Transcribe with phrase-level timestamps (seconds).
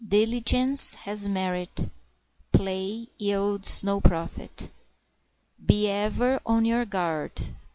[0.03, 1.87] Diligence has merit;
[2.51, 4.71] play yields no profit;
[5.63, 7.39] Be ever on your guard!